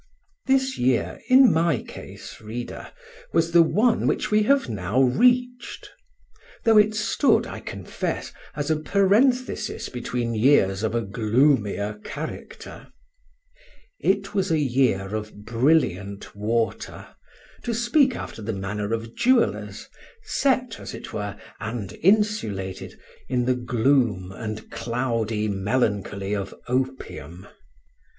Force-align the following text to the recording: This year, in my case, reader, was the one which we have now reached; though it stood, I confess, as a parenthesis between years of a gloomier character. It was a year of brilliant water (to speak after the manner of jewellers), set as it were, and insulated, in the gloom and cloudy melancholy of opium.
This 0.47 0.79
year, 0.79 1.19
in 1.29 1.53
my 1.53 1.83
case, 1.83 2.41
reader, 2.41 2.91
was 3.33 3.51
the 3.51 3.61
one 3.61 4.07
which 4.07 4.31
we 4.31 4.41
have 4.49 4.67
now 4.67 4.99
reached; 4.99 5.91
though 6.63 6.79
it 6.79 6.95
stood, 6.95 7.45
I 7.45 7.59
confess, 7.59 8.33
as 8.55 8.71
a 8.71 8.79
parenthesis 8.79 9.89
between 9.89 10.33
years 10.33 10.81
of 10.81 10.95
a 10.95 11.03
gloomier 11.03 11.99
character. 12.03 12.87
It 13.99 14.33
was 14.33 14.49
a 14.49 14.57
year 14.57 15.13
of 15.13 15.45
brilliant 15.45 16.35
water 16.35 17.05
(to 17.61 17.71
speak 17.71 18.15
after 18.15 18.41
the 18.41 18.53
manner 18.53 18.93
of 18.93 19.13
jewellers), 19.15 19.87
set 20.23 20.79
as 20.79 20.95
it 20.95 21.13
were, 21.13 21.37
and 21.59 21.93
insulated, 22.01 22.99
in 23.29 23.45
the 23.45 23.53
gloom 23.55 24.31
and 24.31 24.71
cloudy 24.71 25.47
melancholy 25.47 26.33
of 26.33 26.55
opium. 26.67 27.47